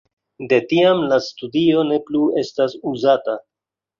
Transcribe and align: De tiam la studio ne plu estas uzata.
De 0.51 0.57
tiam 0.71 1.01
la 1.11 1.19
studio 1.25 1.83
ne 1.91 2.01
plu 2.09 2.23
estas 2.43 2.75
uzata. 2.93 3.37